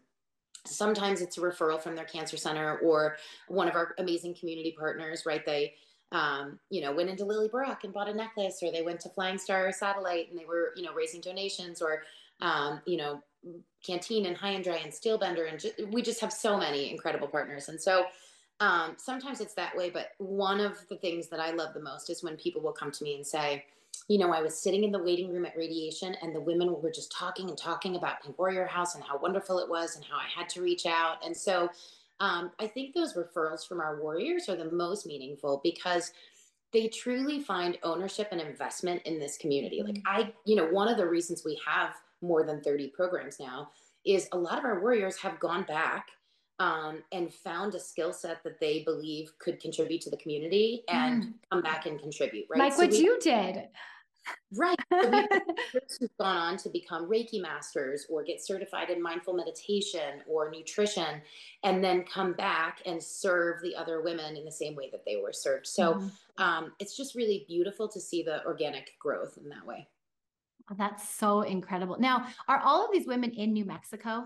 [0.64, 3.16] sometimes it's a referral from their cancer center or
[3.48, 5.44] one of our amazing community partners, right?
[5.44, 5.74] They,
[6.12, 9.08] um, you know, went into Lilly Barrack and bought a necklace, or they went to
[9.08, 12.04] Flying Star Satellite and they were, you know, raising donations, or,
[12.40, 13.20] um, you know,
[13.84, 17.26] Canteen and High and Dry and Steelbender, and ju- we just have so many incredible
[17.26, 17.68] partners.
[17.68, 18.06] And so
[18.60, 22.10] um, sometimes it's that way, but one of the things that I love the most
[22.10, 23.64] is when people will come to me and say,
[24.08, 26.90] you know, I was sitting in the waiting room at radiation and the women were
[26.90, 30.16] just talking and talking about Pink Warrior House and how wonderful it was and how
[30.16, 31.24] I had to reach out.
[31.24, 31.68] And so
[32.20, 36.12] um, I think those referrals from our warriors are the most meaningful because
[36.72, 39.82] they truly find ownership and investment in this community.
[39.82, 40.20] Like mm-hmm.
[40.20, 43.70] I, you know, one of the reasons we have more than 30 programs now,
[44.04, 46.08] is a lot of our warriors have gone back
[46.58, 51.24] um, and found a skill set that they believe could contribute to the community and
[51.24, 51.32] mm.
[51.50, 52.46] come back and contribute.
[52.48, 53.68] Right, like so what we, you did.
[54.56, 54.78] Right.
[54.90, 55.22] So
[56.00, 61.20] who've gone on to become Reiki masters or get certified in mindful meditation or nutrition,
[61.62, 65.16] and then come back and serve the other women in the same way that they
[65.16, 65.66] were served.
[65.66, 66.42] So mm-hmm.
[66.42, 69.88] um, it's just really beautiful to see the organic growth in that way.
[70.70, 71.96] Oh, that's so incredible.
[71.98, 74.24] Now, are all of these women in New Mexico?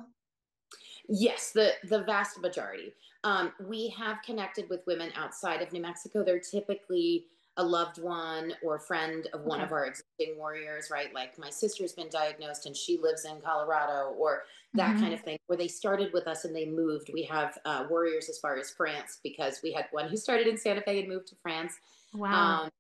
[1.09, 2.93] Yes, the the vast majority.
[3.25, 6.23] Um, we have connected with women outside of New Mexico.
[6.23, 7.25] They're typically
[7.57, 9.67] a loved one or friend of one okay.
[9.67, 11.13] of our existing warriors, right?
[11.13, 14.45] Like my sister's been diagnosed and she lives in Colorado, or
[14.75, 15.01] that mm-hmm.
[15.01, 17.11] kind of thing, where they started with us and they moved.
[17.13, 20.57] We have uh, warriors as far as France because we had one who started in
[20.57, 21.75] Santa Fe and moved to France.
[22.15, 22.63] Wow.
[22.63, 22.71] Um,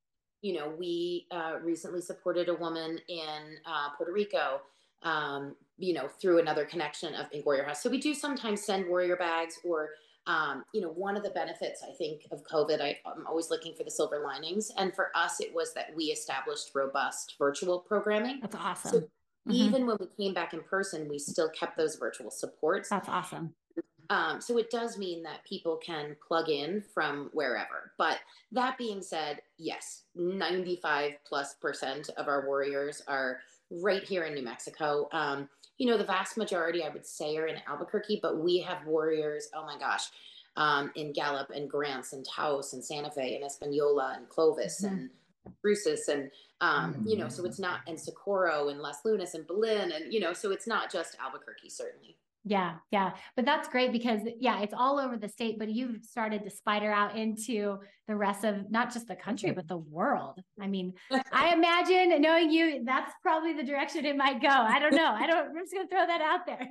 [0.43, 4.61] you know, we uh, recently supported a woman in uh, Puerto Rico,
[5.03, 7.83] um, you know, through another connection of Pink Warrior House.
[7.83, 9.91] So we do sometimes send warrior bags or
[10.29, 13.75] um, you know, one of the benefits I think of COVID, I, am always looking
[13.75, 14.71] for the silver linings.
[14.77, 18.41] And for us, it was that we established robust virtual programming.
[18.43, 18.91] That's awesome.
[18.91, 19.53] So mm-hmm.
[19.53, 22.91] even when we came back in person, we still kept those virtual supports.
[22.91, 23.55] That's awesome.
[24.11, 27.93] Um, so it does mean that people can plug in from wherever.
[27.97, 28.19] But
[28.53, 34.45] that being said, yes, 95 plus percent of our warriors are right here in New
[34.45, 35.09] Mexico.
[35.13, 38.85] Um, you know, the vast majority, I would say, are in Albuquerque, but we have
[38.87, 40.09] warriors, oh my gosh,
[40.57, 44.95] um, in Gallup and Grants and Taos and Santa Fe and Espanola and Clovis mm-hmm.
[44.95, 45.11] and
[45.63, 49.93] Cruces and um, you know, so it's not and Socorro and Las Lunas and Belen
[49.93, 52.17] and you know, so it's not just Albuquerque, certainly.
[52.49, 53.13] Yeah, yeah.
[53.37, 56.91] But that's great because yeah, it's all over the state, but you've started to spider
[56.91, 60.41] out into the rest of not just the country, but the world.
[60.59, 60.95] I mean,
[61.33, 64.49] I imagine knowing you, that's probably the direction it might go.
[64.49, 65.11] I don't know.
[65.11, 66.67] I don't I'm just gonna throw that out there.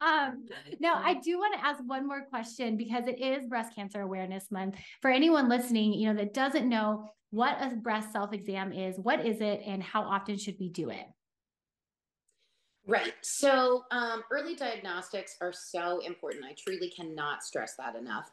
[0.02, 0.44] um
[0.80, 4.50] now I do want to ask one more question because it is breast cancer awareness
[4.50, 4.76] month.
[5.00, 9.40] For anyone listening, you know, that doesn't know what a breast self-exam is, what is
[9.40, 11.06] it, and how often should we do it?
[12.88, 13.12] Right.
[13.20, 16.44] So um, early diagnostics are so important.
[16.44, 18.30] I truly cannot stress that enough.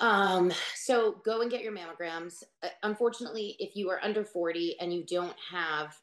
[0.00, 2.42] Um, so go and get your mammograms.
[2.64, 5.96] Uh, unfortunately, if you are under 40 and you don't have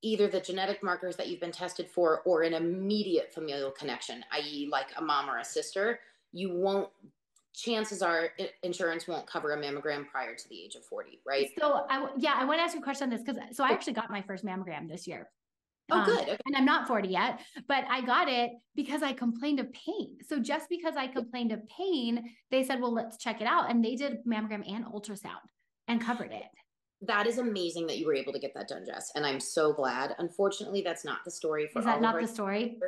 [0.00, 4.68] either the genetic markers that you've been tested for or an immediate familial connection, i.e.,
[4.70, 5.98] like a mom or a sister,
[6.32, 6.88] you won't
[7.54, 8.30] chances are
[8.62, 12.34] insurance won't cover a mammogram prior to the age of 40 right so i yeah
[12.36, 14.22] i want to ask you a question on this because so i actually got my
[14.22, 15.28] first mammogram this year
[15.90, 16.20] Oh, um, good.
[16.20, 16.38] Okay.
[16.46, 20.18] And I'm not 40 yet, but I got it because I complained of pain.
[20.26, 23.70] So just because I complained of pain, they said, well, let's check it out.
[23.70, 25.46] And they did mammogram and ultrasound
[25.86, 26.44] and covered it.
[27.02, 29.12] That is amazing that you were able to get that done, Jess.
[29.14, 30.14] And I'm so glad.
[30.18, 32.78] Unfortunately, that's not the story for Is that not the story?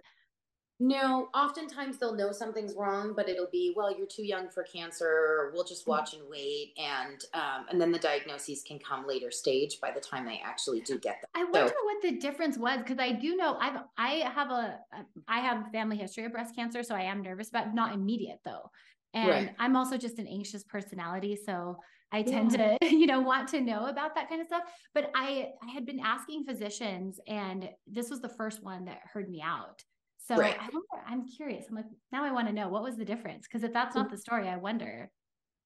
[0.82, 5.06] No, oftentimes they'll know something's wrong, but it'll be, well, you're too young for cancer,
[5.06, 5.88] or we'll just mm.
[5.88, 10.00] watch and wait, and um, and then the diagnoses can come later stage by the
[10.00, 11.28] time they actually do get them.
[11.34, 14.78] I wonder so, what the difference was because I do know I've I have a
[15.28, 18.70] I have family history of breast cancer, so I am nervous about not immediate though,
[19.12, 19.54] and right.
[19.58, 21.76] I'm also just an anxious personality, so
[22.10, 22.78] I tend yeah.
[22.78, 24.62] to, you know, want to know about that kind of stuff.
[24.94, 29.28] But I, I had been asking physicians, and this was the first one that heard
[29.28, 29.84] me out.
[30.26, 30.56] So right.
[30.60, 31.66] I wonder, I'm curious.
[31.68, 33.46] I'm like, now I want to know what was the difference?
[33.46, 34.10] Because if that's not mm.
[34.10, 35.10] the story, I wonder.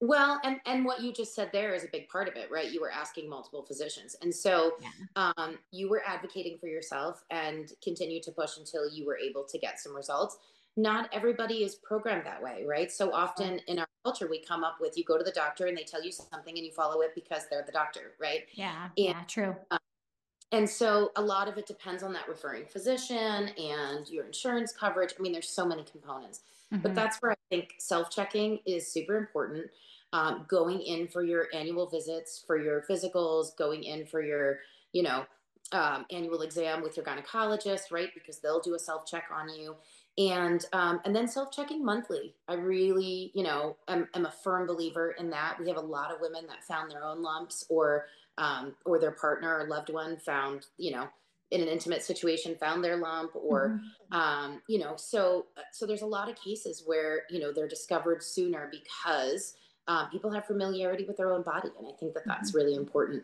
[0.01, 2.71] Well, and and what you just said there is a big part of it, right?
[2.71, 5.33] You were asking multiple physicians, and so yeah.
[5.37, 9.59] um, you were advocating for yourself and continue to push until you were able to
[9.59, 10.37] get some results.
[10.77, 12.90] Not everybody is programmed that way, right?
[12.90, 15.79] So often in our culture, we come up with you go to the doctor and
[15.79, 18.40] they tell you something and you follow it because they're the doctor, right?
[18.55, 19.55] Yeah, and, yeah, true.
[19.71, 19.79] Um,
[20.52, 25.14] and so a lot of it depends on that referring physician and your insurance coverage.
[25.18, 26.83] I mean, there's so many components, mm-hmm.
[26.83, 29.66] but that's where I think self checking is super important.
[30.12, 34.61] Um, going in for your annual visits, for your physicals, going in for your,
[34.92, 35.24] you know,
[35.72, 38.11] um, annual exam with your gynecologist, right?
[38.14, 39.74] Because they'll do a self check on you,
[40.16, 42.35] and um, and then self checking monthly.
[42.48, 45.57] I really, you know, am, am a firm believer in that.
[45.59, 48.07] We have a lot of women that found their own lumps or
[48.38, 51.09] um, or their partner or loved one found, you know,
[51.55, 54.16] in an intimate situation found their lump or mm-hmm.
[54.16, 58.23] um, you know so so there's a lot of cases where you know they're discovered
[58.23, 59.55] sooner because
[59.87, 62.59] um, people have familiarity with their own body and i think that that's mm-hmm.
[62.59, 63.23] really important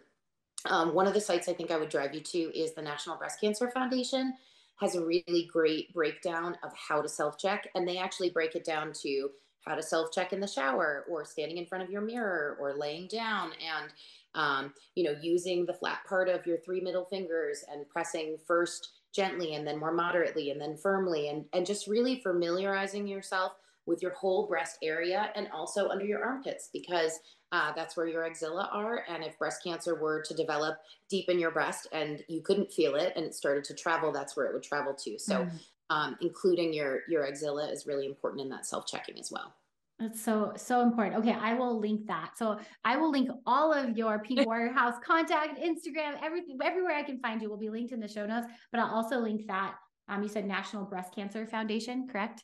[0.67, 3.17] um, one of the sites i think i would drive you to is the national
[3.17, 4.35] breast cancer foundation
[4.77, 8.93] has a really great breakdown of how to self-check and they actually break it down
[8.93, 9.31] to
[9.67, 13.07] how to self-check in the shower or standing in front of your mirror or laying
[13.09, 13.93] down and
[14.35, 18.93] um, you know, using the flat part of your three middle fingers and pressing first
[19.13, 23.53] gently and then more moderately and then firmly and, and just really familiarizing yourself
[23.87, 27.19] with your whole breast area and also under your armpits because
[27.53, 29.05] uh, that's where your axilla are.
[29.09, 32.95] And if breast cancer were to develop deep in your breast and you couldn't feel
[32.95, 35.19] it and it started to travel, that's where it would travel to.
[35.19, 35.51] So, mm.
[35.91, 39.55] um, including your your axilla is really important in that self checking as well.
[39.99, 41.17] That's so so important.
[41.17, 42.39] Okay, I will link that.
[42.39, 47.03] So I will link all of your Pink Warrior House contact, Instagram, everything, everywhere I
[47.03, 48.47] can find you will be linked in the show notes.
[48.73, 49.75] But I'll also link that.
[50.09, 52.43] Um, you said National Breast Cancer Foundation, correct?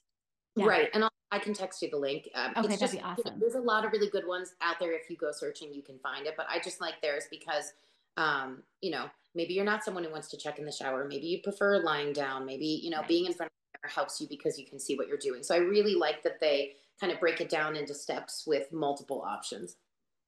[0.55, 0.67] Yeah.
[0.67, 2.29] Right, and I'll, i can text you the link.
[2.35, 3.39] Um, okay, that'd just, be awesome.
[3.39, 4.93] There's a lot of really good ones out there.
[4.93, 6.35] If you go searching, you can find it.
[6.37, 7.73] But I just like theirs because,
[8.17, 11.07] um, you know, maybe you're not someone who wants to check in the shower.
[11.07, 12.47] Maybe you prefer lying down.
[12.47, 13.09] Maybe you know, right.
[13.09, 15.43] being in front of the mirror helps you because you can see what you're doing.
[15.43, 19.23] So I really like that they kind of break it down into steps with multiple
[19.27, 19.77] options.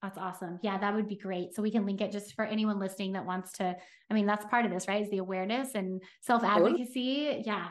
[0.01, 0.59] That's awesome.
[0.61, 1.53] Yeah, that would be great.
[1.53, 3.75] So we can link it just for anyone listening that wants to.
[4.09, 5.01] I mean, that's part of this, right?
[5.01, 7.43] Is the awareness and self advocacy.
[7.45, 7.67] Yeah.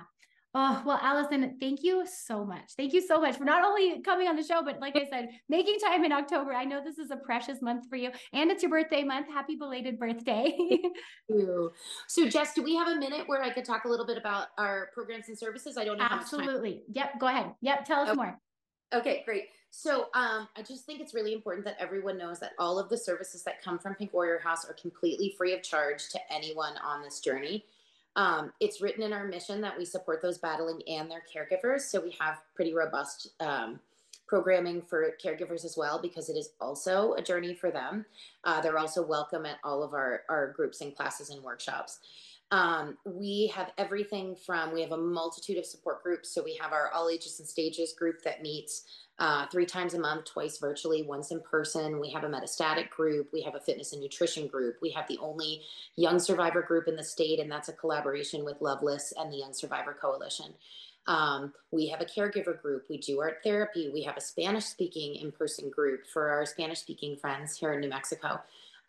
[0.54, 2.72] Oh, well, Allison, thank you so much.
[2.76, 5.28] Thank you so much for not only coming on the show, but like I said,
[5.48, 6.54] making time in October.
[6.54, 9.28] I know this is a precious month for you and it's your birthday month.
[9.28, 10.56] Happy belated birthday.
[10.58, 10.94] thank
[11.28, 11.70] you.
[12.06, 14.48] So, Jess, do we have a minute where I could talk a little bit about
[14.56, 15.76] our programs and services?
[15.76, 16.06] I don't know.
[16.08, 16.82] Absolutely.
[16.92, 17.20] Yep.
[17.20, 17.52] Go ahead.
[17.61, 17.84] Yep.
[17.84, 18.16] Tell us okay.
[18.16, 18.38] more.
[18.94, 19.44] Okay, great.
[19.70, 22.96] So um, I just think it's really important that everyone knows that all of the
[22.96, 27.02] services that come from Pink Warrior House are completely free of charge to anyone on
[27.02, 27.66] this journey.
[28.18, 31.83] Um, it's written in our mission that we support those battling and their caregivers.
[31.83, 33.78] So we have pretty robust um,
[34.26, 38.04] programming for caregivers as well because it is also a journey for them.
[38.42, 42.00] Uh, they're also welcome at all of our, our groups and classes and workshops.
[42.50, 46.35] Um, we have everything from, we have a multitude of support groups.
[46.35, 48.83] So we have our all ages and stages group that meets
[49.18, 52.00] uh, three times a month, twice virtually, once in person.
[52.00, 53.31] We have a metastatic group.
[53.33, 54.76] We have a fitness and nutrition group.
[54.81, 55.62] We have the only
[55.96, 59.52] young survivor group in the state, and that's a collaboration with Lovelace and the Young
[59.52, 60.54] Survivor Coalition.
[61.09, 62.85] Um, we have a caregiver group.
[62.88, 63.90] We do art therapy.
[63.92, 67.81] We have a Spanish speaking in person group for our Spanish speaking friends here in
[67.81, 68.40] New Mexico.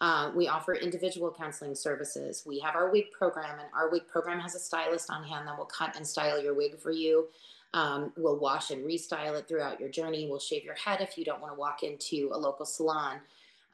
[0.02, 2.44] Uh, we offer individual counseling services.
[2.46, 5.58] We have our wig program, and our wig program has a stylist on hand that
[5.58, 7.28] will cut and style your wig for you.
[7.74, 10.28] Um, we'll wash and restyle it throughout your journey.
[10.28, 13.20] We'll shave your head if you don't want to walk into a local salon.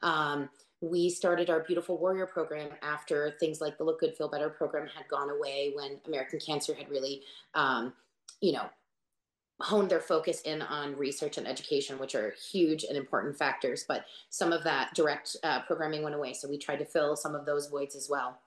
[0.02, 0.48] Um,
[0.82, 4.86] we started our Beautiful Warrior program after things like the Look Good, Feel Better program
[4.86, 7.22] had gone away when American Cancer had really,
[7.54, 7.94] um,
[8.42, 8.68] you know,
[9.58, 13.86] honed their focus in on research and education, which are huge and important factors.
[13.88, 16.34] But some of that direct uh, programming went away.
[16.34, 18.38] So we tried to fill some of those voids as well.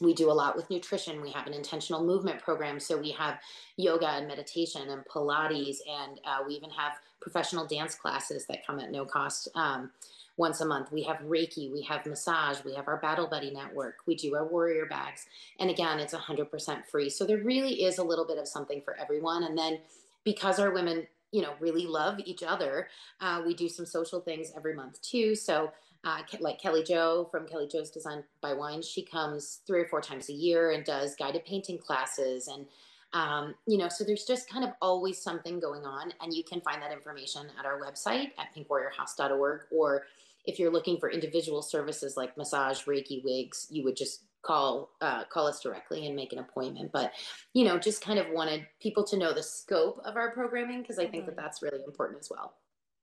[0.00, 1.20] We do a lot with nutrition.
[1.20, 2.80] We have an intentional movement program.
[2.80, 3.38] So we have
[3.76, 8.80] yoga and meditation and Pilates, and uh, we even have professional dance classes that come
[8.80, 9.48] at no cost.
[9.54, 9.90] Um,
[10.36, 10.90] once a month.
[10.90, 14.46] We have Reiki, we have massage, we have our Battle Buddy network, we do our
[14.46, 15.26] warrior bags.
[15.58, 17.10] And again, it's 100% free.
[17.10, 19.44] So there really is a little bit of something for everyone.
[19.44, 19.80] And then
[20.24, 22.88] because our women you know really love each other
[23.20, 25.70] uh, we do some social things every month too so
[26.04, 30.00] uh, like kelly joe from kelly joe's design by wine she comes three or four
[30.00, 32.66] times a year and does guided painting classes and
[33.12, 36.60] um, you know so there's just kind of always something going on and you can
[36.60, 40.04] find that information at our website at pinkwarriorhouse.org or
[40.44, 45.24] if you're looking for individual services like massage reiki wigs you would just call uh,
[45.24, 46.92] call us directly and make an appointment.
[46.92, 47.12] But
[47.52, 50.98] you know just kind of wanted people to know the scope of our programming because
[50.98, 52.54] i think that that's really important as well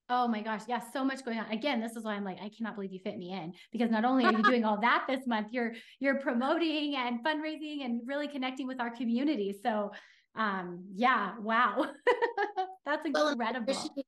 [0.09, 1.51] Oh my gosh, yeah, so much going on.
[1.51, 4.05] Again, this is why I'm like, I cannot believe you fit me in because not
[4.05, 8.27] only are you doing all that this month, you're you're promoting and fundraising and really
[8.27, 9.57] connecting with our community.
[9.61, 9.91] So,
[10.35, 11.87] um, yeah, wow,
[12.85, 13.37] that's incredible.
[13.37, 14.05] Well, I, appreciate,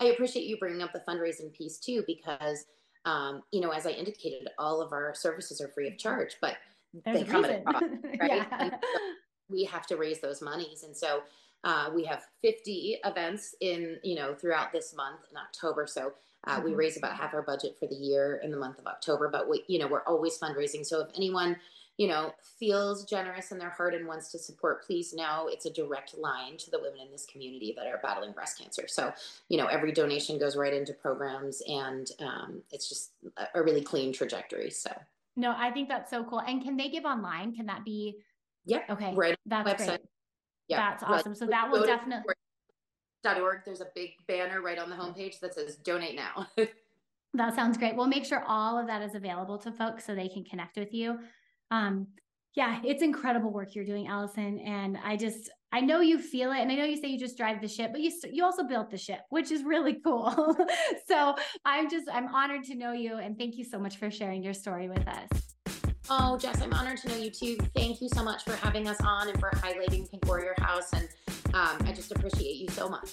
[0.00, 2.64] I appreciate you bringing up the fundraising piece too, because
[3.04, 6.56] um, you know, as I indicated, all of our services are free of charge, but
[7.04, 7.84] There's they come at a cost,
[8.20, 8.30] right?
[8.30, 8.70] yeah.
[8.70, 8.76] so
[9.48, 10.82] we have to raise those monies.
[10.84, 11.22] And so
[11.64, 15.86] uh, we have 50 events in, you know, throughout this month in October.
[15.86, 16.12] So
[16.46, 16.64] uh, mm-hmm.
[16.64, 19.48] we raise about half our budget for the year in the month of October, but
[19.48, 20.86] we, you know, we're always fundraising.
[20.86, 21.56] So if anyone,
[21.98, 25.70] you know, feels generous in their heart and wants to support, please know it's a
[25.70, 28.84] direct line to the women in this community that are battling breast cancer.
[28.88, 29.12] So,
[29.50, 33.10] you know, every donation goes right into programs and um, it's just
[33.54, 34.70] a really clean trajectory.
[34.70, 34.90] So,
[35.36, 36.40] no, I think that's so cool.
[36.40, 37.54] And can they give online?
[37.54, 38.16] Can that be?
[38.64, 38.80] Yeah.
[38.88, 39.14] Okay.
[39.14, 39.36] Right.
[39.44, 39.86] That's website.
[39.86, 40.00] great.
[40.70, 40.90] Yeah.
[40.90, 41.34] That's awesome.
[41.34, 42.34] So that will definitely.
[43.24, 43.58] .org.
[43.66, 46.46] There's a big banner right on the homepage that says donate now.
[47.34, 47.96] that sounds great.
[47.96, 50.94] We'll make sure all of that is available to folks so they can connect with
[50.94, 51.18] you.
[51.70, 52.06] Um,
[52.54, 54.58] yeah, it's incredible work you're doing, Allison.
[54.60, 56.60] And I just, I know you feel it.
[56.60, 58.90] And I know you say you just drive the ship, but you, you also built
[58.90, 60.56] the ship, which is really cool.
[61.06, 63.16] so I'm just, I'm honored to know you.
[63.16, 65.28] And thank you so much for sharing your story with us.
[66.12, 67.56] Oh, Jess, I'm honored to know you too.
[67.76, 70.92] Thank you so much for having us on and for highlighting Pink Warrior House.
[70.92, 71.08] And
[71.54, 73.12] um, I just appreciate you so much.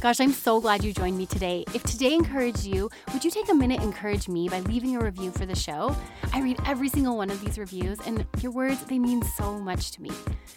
[0.00, 1.64] Gosh, I'm so glad you joined me today.
[1.74, 5.32] If today encouraged you, would you take a minute encourage me by leaving a review
[5.32, 5.96] for the show?
[6.32, 9.90] I read every single one of these reviews, and your words, they mean so much
[9.92, 10.10] to me.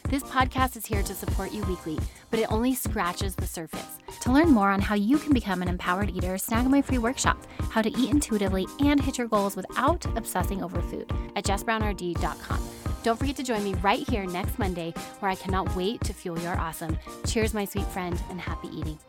[0.09, 1.97] This podcast is here to support you weekly,
[2.29, 3.97] but it only scratches the surface.
[4.21, 7.43] To learn more on how you can become an empowered eater, snag my free workshop,
[7.71, 12.80] How to Eat Intuitively and Hit Your Goals Without Obsessing Over Food, at jessbrownrd.com.
[13.03, 16.39] Don't forget to join me right here next Monday, where I cannot wait to fuel
[16.39, 16.97] your awesome.
[17.25, 18.99] Cheers, my sweet friend, and happy eating.